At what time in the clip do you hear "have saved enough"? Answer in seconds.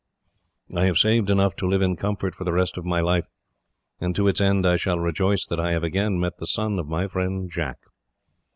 0.85-1.55